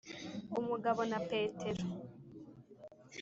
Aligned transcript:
umugabo 0.59 1.01
na 1.11 1.19
petero 1.29 1.85